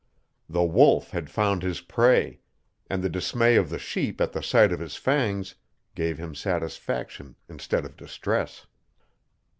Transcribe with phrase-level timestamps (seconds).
[0.49, 2.39] The Wolf had found his prey,
[2.89, 5.53] and the dismay of the sheep at the sight of his fangs
[5.93, 8.65] gave him satisfaction instead of distress.